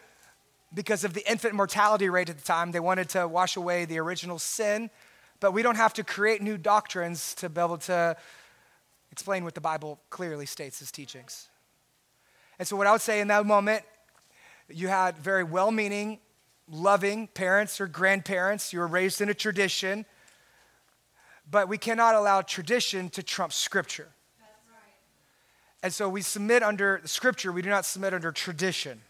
[0.73, 3.99] because of the infant mortality rate at the time, they wanted to wash away the
[3.99, 4.89] original sin.
[5.39, 8.17] But we don't have to create new doctrines to be able to
[9.11, 11.47] explain what the Bible clearly states as teachings.
[12.59, 13.83] And so, what I would say in that moment,
[14.69, 16.19] you had very well meaning,
[16.69, 18.73] loving parents or grandparents.
[18.73, 20.05] You were raised in a tradition.
[21.49, 24.07] But we cannot allow tradition to trump scripture.
[25.85, 29.01] And so we submit under scripture, we do not submit under tradition.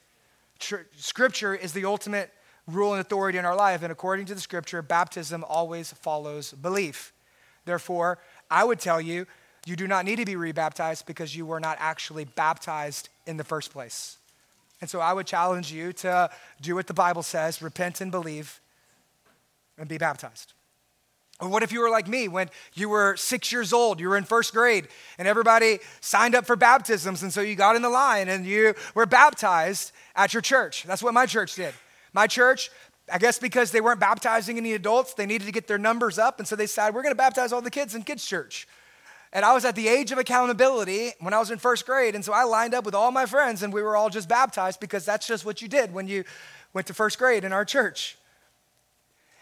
[0.59, 2.33] Tr- scripture is the ultimate
[2.67, 3.81] rule and authority in our life.
[3.81, 7.13] And according to the scripture, baptism always follows belief.
[7.63, 8.17] Therefore,
[8.51, 9.25] I would tell you,
[9.65, 13.45] you do not need to be rebaptized because you were not actually baptized in the
[13.45, 14.17] first place.
[14.81, 18.59] And so I would challenge you to do what the Bible says repent and believe
[19.77, 20.51] and be baptized.
[21.41, 24.15] Or what if you were like me when you were six years old, you were
[24.15, 27.89] in first grade, and everybody signed up for baptisms, and so you got in the
[27.89, 30.83] line and you were baptized at your church?
[30.83, 31.73] That's what my church did.
[32.13, 32.71] My church,
[33.11, 36.39] I guess because they weren't baptizing any adults, they needed to get their numbers up,
[36.39, 38.65] and so they decided, we're gonna baptize all the kids in kids' church.
[39.33, 42.23] And I was at the age of accountability when I was in first grade, and
[42.23, 45.03] so I lined up with all my friends, and we were all just baptized because
[45.03, 46.23] that's just what you did when you
[46.71, 48.17] went to first grade in our church.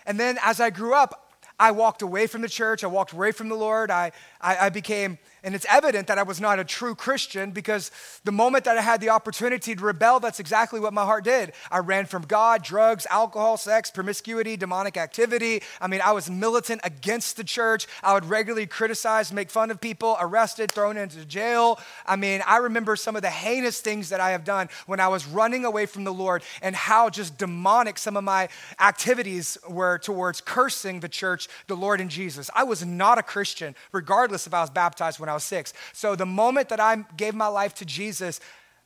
[0.08, 1.23] And then as I grew up,
[1.60, 2.84] I walked away from the church.
[2.84, 3.92] I walked away from the Lord.
[3.92, 4.12] I,
[4.42, 7.92] I, I, became, and it's evident that I was not a true Christian because
[8.24, 11.52] the moment that I had the opportunity to rebel, that's exactly what my heart did.
[11.70, 15.62] I ran from God, drugs, alcohol, sex, promiscuity, demonic activity.
[15.82, 17.88] I mean, I was militant against the church.
[18.02, 21.80] I would regularly criticize, make fun of people, arrested, thrown into jail.
[22.06, 25.10] I mean, I remember some of the heinous things that I have done when I
[25.10, 28.48] was running away from the Lord and how just demonic some of my
[28.80, 32.50] activities were towards cursing the church the Lord and Jesus.
[32.56, 35.74] I was not a Christian, regardless if I was baptized when I was six.
[35.93, 38.39] So the moment that I gave my life to Jesus,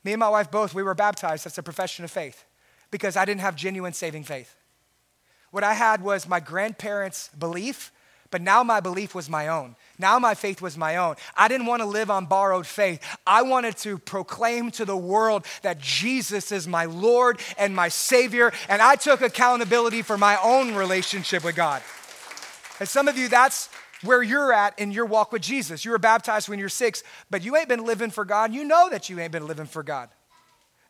[0.04, 1.44] me and my wife both, we were baptized.
[1.44, 2.44] That's a profession of faith
[2.90, 4.54] because I didn't have genuine saving faith.
[5.50, 7.90] What I had was my grandparents' belief,
[8.30, 9.76] but now my belief was my own.
[9.98, 11.16] Now my faith was my own.
[11.34, 13.00] I didn't want to live on borrowed faith.
[13.26, 18.52] I wanted to proclaim to the world that Jesus is my Lord and my Savior,
[18.68, 21.82] and I took accountability for my own relationship with God.
[22.80, 23.70] And some of you, that's
[24.02, 25.84] where you're at in your walk with Jesus.
[25.84, 28.52] You were baptized when you're six, but you ain't been living for God.
[28.52, 30.08] You know that you ain't been living for God.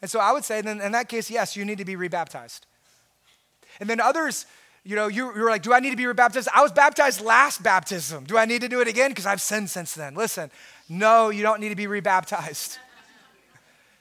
[0.00, 2.66] And so I would say, then in that case, yes, you need to be rebaptized.
[3.80, 4.46] And then others,
[4.84, 6.48] you know, you, you were like, do I need to be rebaptized?
[6.54, 8.24] I was baptized last baptism.
[8.24, 9.10] Do I need to do it again?
[9.10, 10.14] Because I've sinned since then.
[10.14, 10.50] Listen,
[10.88, 12.78] no, you don't need to be rebaptized.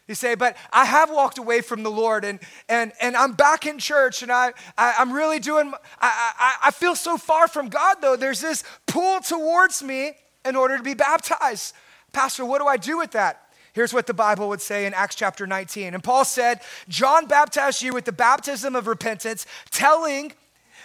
[0.07, 2.39] You say, but I have walked away from the Lord and,
[2.69, 6.71] and, and I'm back in church and I, I, am really doing, I, I, I
[6.71, 8.15] feel so far from God though.
[8.15, 10.13] There's this pull towards me
[10.45, 11.75] in order to be baptized.
[12.13, 13.43] Pastor, what do I do with that?
[13.73, 15.93] Here's what the Bible would say in Acts chapter 19.
[15.93, 20.33] And Paul said, John baptized you with the baptism of repentance, telling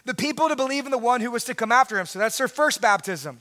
[0.05, 2.07] the people to believe in the one who was to come after him.
[2.07, 3.41] So that's their first baptism.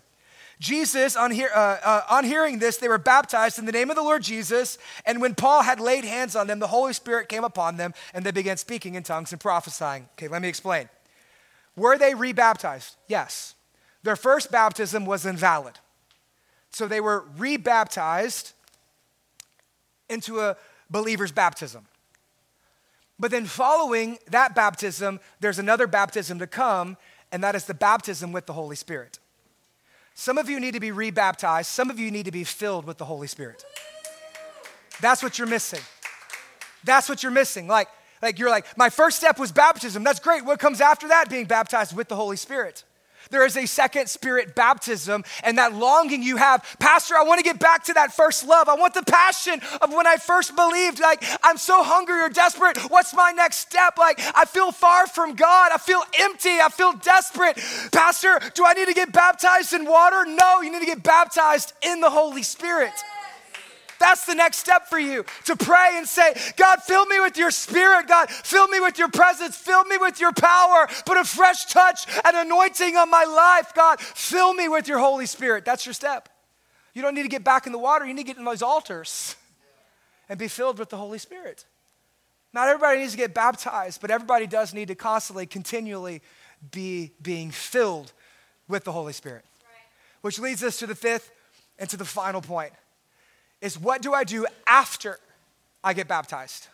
[0.61, 3.95] Jesus, on, hear, uh, uh, on hearing this, they were baptized in the name of
[3.95, 4.77] the Lord Jesus.
[5.07, 8.23] And when Paul had laid hands on them, the Holy Spirit came upon them and
[8.23, 10.07] they began speaking in tongues and prophesying.
[10.13, 10.87] Okay, let me explain.
[11.75, 12.95] Were they rebaptized?
[13.07, 13.55] Yes.
[14.03, 15.79] Their first baptism was invalid.
[16.69, 18.53] So they were rebaptized
[20.09, 20.57] into a
[20.91, 21.87] believer's baptism.
[23.19, 26.97] But then, following that baptism, there's another baptism to come,
[27.31, 29.19] and that is the baptism with the Holy Spirit.
[30.13, 32.97] Some of you need to be rebaptized, some of you need to be filled with
[32.97, 33.63] the Holy Spirit.
[34.99, 35.81] That's what you're missing.
[36.83, 37.67] That's what you're missing.
[37.67, 37.87] Like,
[38.21, 40.03] like you're like, my first step was baptism.
[40.03, 40.45] That's great.
[40.45, 41.29] What comes after that?
[41.29, 42.83] Being baptized with the Holy Spirit.
[43.31, 47.43] There is a second spirit baptism, and that longing you have, Pastor, I want to
[47.43, 48.69] get back to that first love.
[48.69, 50.99] I want the passion of when I first believed.
[50.99, 52.77] Like, I'm so hungry or desperate.
[52.89, 53.97] What's my next step?
[53.97, 55.71] Like, I feel far from God.
[55.73, 56.59] I feel empty.
[56.59, 57.57] I feel desperate.
[57.91, 60.25] Pastor, do I need to get baptized in water?
[60.25, 62.91] No, you need to get baptized in the Holy Spirit.
[64.01, 67.51] That's the next step for you to pray and say, God, fill me with your
[67.51, 68.07] spirit.
[68.07, 69.55] God, fill me with your presence.
[69.55, 70.87] Fill me with your power.
[71.05, 73.73] Put a fresh touch and anointing on my life.
[73.75, 75.65] God, fill me with your Holy Spirit.
[75.65, 76.29] That's your step.
[76.95, 78.03] You don't need to get back in the water.
[78.07, 79.35] You need to get in those altars
[80.27, 81.65] and be filled with the Holy Spirit.
[82.53, 86.23] Not everybody needs to get baptized, but everybody does need to constantly, continually
[86.71, 88.13] be being filled
[88.67, 89.45] with the Holy Spirit.
[89.61, 90.21] Right.
[90.21, 91.31] Which leads us to the fifth
[91.77, 92.73] and to the final point
[93.61, 95.19] is what do I do after
[95.83, 96.67] I get baptized?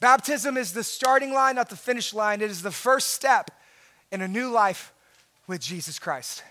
[0.00, 2.40] Baptism is the starting line, not the finish line.
[2.40, 3.50] It is the first step
[4.10, 4.92] in a new life
[5.46, 6.42] with Jesus Christ.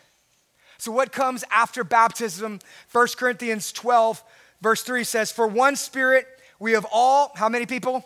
[0.77, 2.59] So, what comes after baptism?
[2.91, 4.23] 1 Corinthians 12,
[4.61, 6.27] verse 3 says, For one spirit
[6.59, 8.05] we have all, how many people?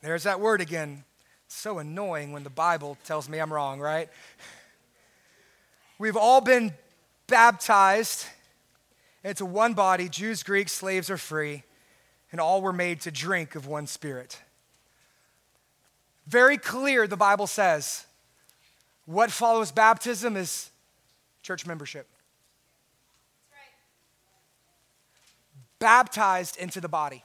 [0.00, 1.04] There's that word again.
[1.48, 4.08] So annoying when the Bible tells me I'm wrong, right?
[5.98, 6.72] We've all been
[7.26, 8.26] baptized
[9.24, 11.64] into one body, Jews, Greeks, slaves are free,
[12.30, 14.40] and all were made to drink of one spirit.
[16.26, 18.06] Very clear, the Bible says,
[19.06, 20.70] what follows baptism is
[21.42, 22.06] church membership.
[25.78, 27.24] Baptized into the body.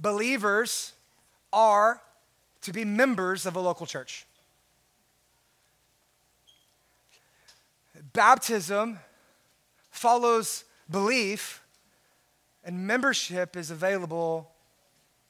[0.00, 0.92] Believers
[1.52, 2.02] are
[2.62, 4.26] to be members of a local church.
[8.12, 8.98] Baptism
[9.96, 11.62] follows belief,
[12.64, 14.50] and membership is available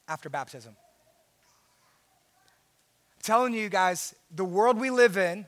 [0.07, 0.75] after baptism.
[3.15, 5.45] I'm telling you guys, the world we live in,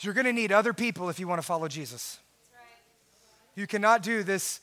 [0.00, 2.18] you're going to need other people if you want to follow Jesus.
[3.54, 4.60] You cannot do this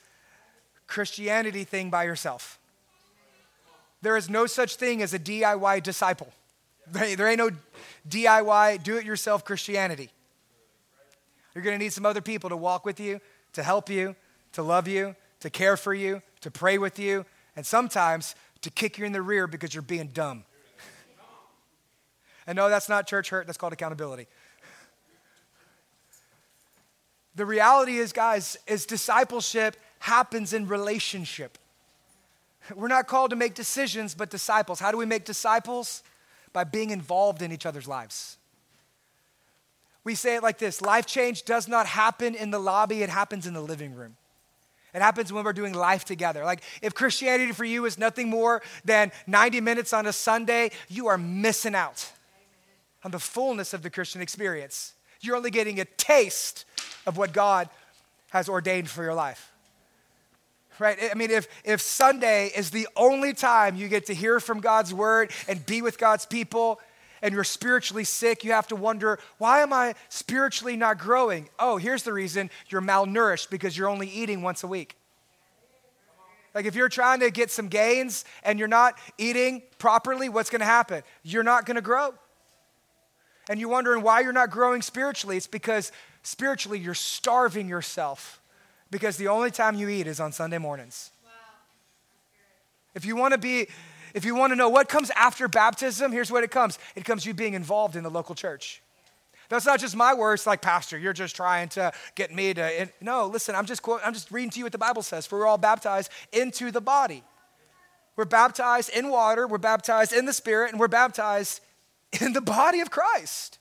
[0.88, 2.60] Christianity thing by yourself.
[4.02, 6.28] There is no such thing as a DIY disciple.
[6.88, 7.52] There ain't no
[8.10, 10.10] DIY, do it yourself Christianity.
[11.54, 13.20] You're going to need some other people to walk with you,
[13.54, 14.16] to help you,
[14.54, 17.26] to love you, to care for you, to pray with you,
[17.56, 20.44] and sometimes to kick you in the rear because you're being dumb.
[22.48, 24.28] and no, that's not church hurt, that's called accountability.
[27.36, 31.58] The reality is, guys, is discipleship happens in relationship.
[32.76, 34.80] We're not called to make decisions, but disciples.
[34.80, 36.04] How do we make disciples?
[36.52, 38.39] By being involved in each other's lives.
[40.10, 43.46] We say it like this life change does not happen in the lobby, it happens
[43.46, 44.18] in the living room.
[44.92, 46.44] It happens when we're doing life together.
[46.44, 51.06] Like, if Christianity for you is nothing more than 90 minutes on a Sunday, you
[51.10, 52.12] are missing out
[53.04, 54.96] on the fullness of the Christian experience.
[55.22, 56.66] You're only getting a taste
[57.06, 57.70] of what God
[58.32, 59.52] has ordained for your life
[60.80, 60.98] right?
[61.12, 64.94] I mean, if, if Sunday is the only time you get to hear from God's
[64.94, 66.80] word and be with God's people,
[67.22, 71.50] and you're spiritually sick, you have to wonder, why am I spiritually not growing?
[71.60, 74.96] Oh, here's the reason you're malnourished because you're only eating once a week.
[76.56, 80.62] Like if you're trying to get some gains and you're not eating properly, what's going
[80.62, 81.04] to happen?
[81.24, 82.14] You're not going to grow.
[83.50, 85.38] And you're wondering why you're not growing spiritually.
[85.38, 85.92] It's because
[86.24, 88.42] spiritually you're starving yourself
[88.92, 91.12] because the only time you eat is on Sunday mornings.
[91.24, 91.32] Wow.
[92.96, 93.68] If you want to be,
[94.14, 97.26] if you want to know what comes after baptism, here's what it comes it comes
[97.26, 98.82] you being involved in the local church.
[99.50, 102.90] That's not just my words, like Pastor, you're just trying to get me to.
[103.02, 105.26] no, listen, I'm just quote, I'm just reading to you what the Bible says.
[105.26, 107.24] For we're all baptized into the body.
[108.16, 111.62] We're baptized in water, we're baptized in the Spirit, and we're baptized
[112.22, 113.58] in the body of Christ.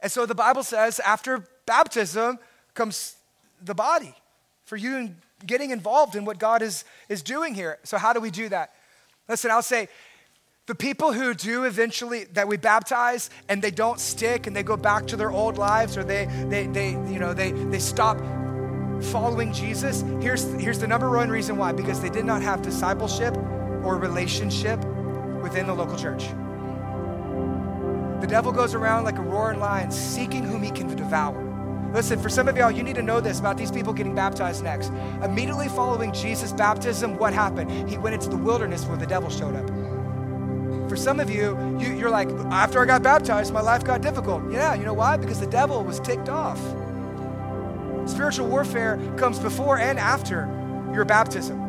[0.00, 2.38] And so the Bible says after baptism
[2.74, 3.16] comes
[3.60, 4.14] the body,
[4.64, 5.14] for you
[5.46, 7.78] getting involved in what God is, is doing here.
[7.84, 8.72] So, how do we do that?
[9.28, 9.88] Listen, I'll say,
[10.68, 14.76] the people who do eventually that we baptize and they don't stick and they go
[14.76, 18.18] back to their old lives or they they they you know they they stop
[19.00, 23.34] following Jesus here's here's the number one reason why because they did not have discipleship
[23.82, 24.78] or relationship
[25.42, 26.24] within the local church
[28.20, 31.47] the devil goes around like a roaring lion seeking whom he can devour
[31.92, 34.62] Listen, for some of y'all, you need to know this about these people getting baptized
[34.62, 34.92] next.
[35.22, 37.88] Immediately following Jesus' baptism, what happened?
[37.88, 39.66] He went into the wilderness where the devil showed up.
[40.88, 44.50] For some of you, you are like, after I got baptized, my life got difficult.
[44.50, 45.16] Yeah, you know why?
[45.16, 46.58] Because the devil was ticked off.
[48.08, 50.46] Spiritual warfare comes before and after
[50.94, 51.67] your baptism.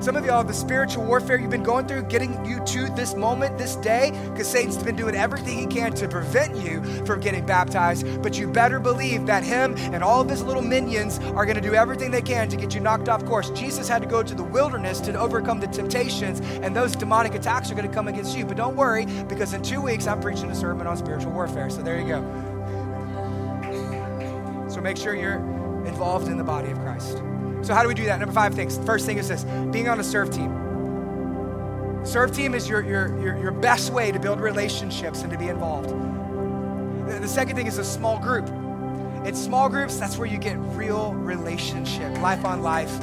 [0.00, 3.58] Some of y'all, the spiritual warfare you've been going through, getting you to this moment,
[3.58, 8.22] this day, because Satan's been doing everything he can to prevent you from getting baptized.
[8.22, 11.60] But you better believe that him and all of his little minions are going to
[11.60, 13.50] do everything they can to get you knocked off course.
[13.50, 17.68] Jesus had to go to the wilderness to overcome the temptations, and those demonic attacks
[17.72, 18.44] are going to come against you.
[18.44, 21.70] But don't worry, because in two weeks, I'm preaching a sermon on spiritual warfare.
[21.70, 22.22] So there you go.
[24.70, 25.40] So make sure you're
[25.86, 27.20] involved in the body of Christ.
[27.62, 28.18] So, how do we do that?
[28.20, 28.78] Number five things.
[28.86, 32.04] First thing is this being on a serve team.
[32.04, 35.48] Serve team is your, your, your, your best way to build relationships and to be
[35.48, 35.90] involved.
[35.90, 38.48] The, the second thing is a small group.
[39.26, 43.00] In small groups, that's where you get real relationship, life on life.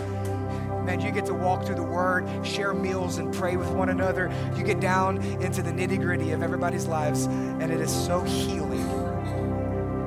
[0.85, 4.31] Man, you get to walk through the word, share meals, and pray with one another.
[4.55, 8.85] You get down into the nitty gritty of everybody's lives, and it is so healing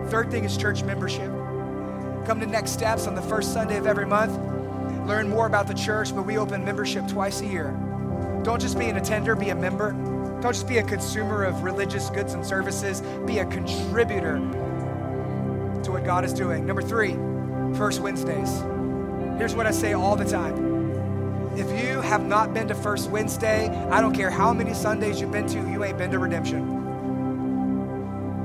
[0.09, 1.31] Third thing is church membership.
[2.29, 4.37] Come to Next Steps on the first Sunday of every month.
[5.09, 7.70] Learn more about the church, but we open membership twice a year.
[8.45, 9.93] Don't just be an attender, be a member.
[10.43, 14.41] Don't just be a consumer of religious goods and services, be a contributor
[15.83, 16.66] to what God is doing.
[16.66, 17.14] Number three,
[17.79, 18.61] First Wednesdays.
[19.39, 21.57] Here's what I say all the time.
[21.57, 25.33] If you have not been to First Wednesday, I don't care how many Sundays you've
[25.33, 26.76] been to, you ain't been to redemption.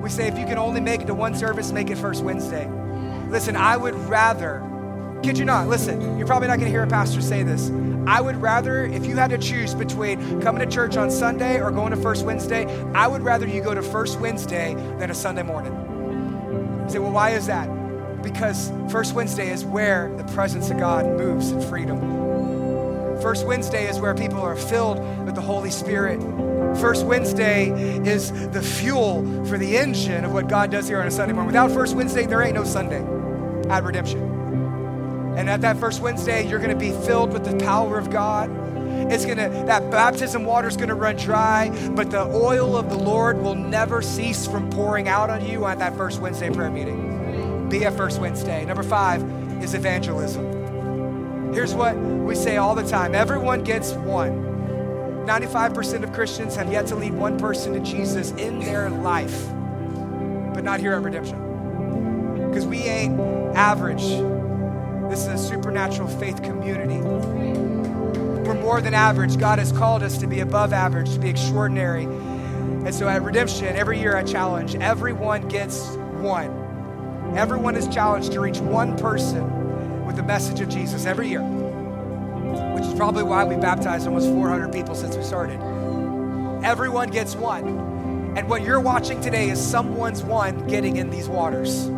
[0.01, 2.69] We say if you can only make it to one service, make it First Wednesday.
[3.33, 4.61] Listen, I would rather,
[5.23, 7.71] kid you not, listen, you're probably not gonna hear a pastor say this.
[8.05, 11.71] I would rather, if you had to choose between coming to church on Sunday or
[11.71, 15.41] going to First Wednesday, I would rather you go to First Wednesday than a Sunday
[15.41, 15.73] morning.
[16.83, 17.65] You say, well, why is that?
[18.21, 21.99] Because First Wednesday is where the presence of God moves in freedom.
[23.19, 26.21] First Wednesday is where people are filled with the Holy Spirit.
[26.77, 27.71] First Wednesday
[28.07, 31.47] is the fuel for the engine of what God does here on a Sunday morning.
[31.47, 33.03] Without First Wednesday, there ain't no Sunday
[33.73, 34.21] at redemption.
[35.35, 38.51] And at that first Wednesday, you're going to be filled with the power of God.
[39.11, 42.89] It's going to, that baptism water is going to run dry, but the oil of
[42.89, 46.69] the Lord will never cease from pouring out on you at that first Wednesday prayer
[46.69, 47.67] meeting.
[47.67, 48.63] Be at first Wednesday.
[48.63, 49.23] Number five
[49.63, 51.51] is evangelism.
[51.51, 54.51] Here's what we say all the time everyone gets one.
[55.25, 59.47] 95% of Christians have yet to lead one person to Jesus in their life,
[60.53, 61.42] but not here at Redemption.
[62.53, 63.19] Because we ain't
[63.55, 64.03] average.
[65.09, 66.99] This is a supernatural faith community.
[66.99, 69.39] We're more than average.
[69.39, 72.03] God has called us to be above average, to be extraordinary.
[72.03, 77.33] And so at Redemption, every year I challenge everyone gets one.
[77.35, 82.83] Everyone is challenged to reach one person with the message of Jesus every year, which
[82.83, 85.59] is probably why we baptized almost 400 people since we started.
[86.63, 88.35] Everyone gets one.
[88.37, 91.89] And what you're watching today is someone's one getting in these waters.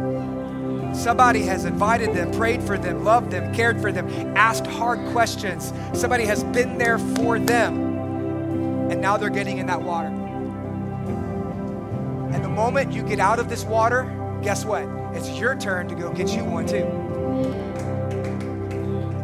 [0.96, 5.74] Somebody has invited them, prayed for them, loved them, cared for them, asked hard questions.
[5.94, 10.08] Somebody has been there for them, and now they're getting in that water.
[12.34, 14.10] And the moment you get out of this water,
[14.42, 14.84] guess what?
[15.14, 16.86] It's your turn to go get you one too.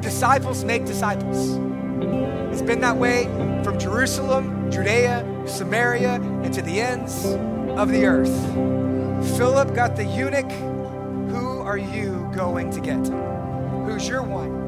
[0.02, 1.58] Disciples make disciples.
[2.52, 3.26] It's been that way
[3.64, 8.30] from Jerusalem, Judea, Samaria, and to the ends of the earth.
[9.38, 10.52] Philip got the eunuch.
[11.72, 13.08] Are you going to get?
[13.86, 14.61] Who's your one?